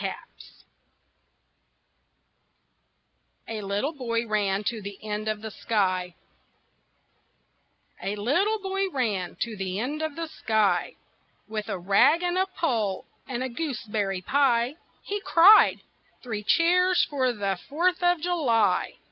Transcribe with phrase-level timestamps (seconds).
[0.01, 0.63] KNAPP'S]
[3.47, 6.15] A LITTLE BOY RAN TO THE END OF THE SKY
[8.01, 10.95] A little boy ran to the end of the sky
[11.47, 14.73] With a rag and a pole and a gooseberry pie.
[15.03, 15.81] He cried:
[16.23, 18.93] "Three cheers for the Fourth of July!"